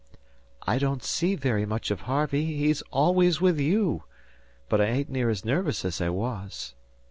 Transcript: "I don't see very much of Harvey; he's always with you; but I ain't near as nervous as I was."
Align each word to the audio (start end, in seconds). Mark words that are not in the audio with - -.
"I 0.65 0.79
don't 0.79 1.03
see 1.03 1.35
very 1.35 1.63
much 1.63 1.91
of 1.91 2.01
Harvey; 2.09 2.43
he's 2.57 2.81
always 2.89 3.39
with 3.39 3.59
you; 3.59 4.05
but 4.67 4.81
I 4.81 4.85
ain't 4.85 5.11
near 5.11 5.29
as 5.29 5.45
nervous 5.45 5.85
as 5.85 6.01
I 6.01 6.09
was." 6.09 6.73